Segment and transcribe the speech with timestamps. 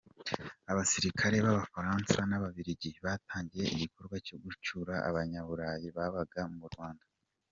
[0.71, 7.05] Abasirikare b’Abafaransa n’Ababiligi, batangiye igikorwa cyo gucyura abanyaburayi babaga mu Rwanda.